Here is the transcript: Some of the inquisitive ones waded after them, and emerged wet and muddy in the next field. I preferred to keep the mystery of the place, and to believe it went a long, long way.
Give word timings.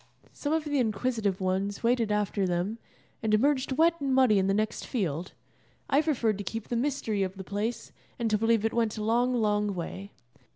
Some 0.33 0.51
of 0.51 0.63
the 0.63 0.79
inquisitive 0.79 1.39
ones 1.39 1.83
waded 1.83 2.11
after 2.11 2.47
them, 2.47 2.79
and 3.21 3.35
emerged 3.35 3.73
wet 3.73 4.01
and 4.01 4.15
muddy 4.15 4.39
in 4.39 4.47
the 4.47 4.53
next 4.55 4.83
field. 4.87 5.33
I 5.91 6.01
preferred 6.01 6.39
to 6.39 6.43
keep 6.43 6.69
the 6.69 6.75
mystery 6.75 7.21
of 7.21 7.35
the 7.37 7.43
place, 7.43 7.91
and 8.17 8.27
to 8.31 8.37
believe 8.39 8.65
it 8.65 8.73
went 8.73 8.97
a 8.97 9.03
long, 9.03 9.35
long 9.35 9.75
way. 9.75 10.11